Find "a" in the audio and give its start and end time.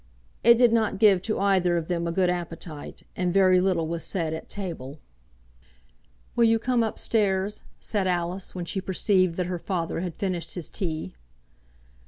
2.07-2.11